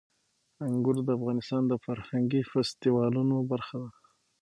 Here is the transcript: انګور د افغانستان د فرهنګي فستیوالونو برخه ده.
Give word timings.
انګور 0.65 0.97
د 1.05 1.09
افغانستان 1.17 1.63
د 1.67 1.73
فرهنګي 1.85 2.41
فستیوالونو 2.51 3.35
برخه 3.51 3.75
ده. 3.83 3.91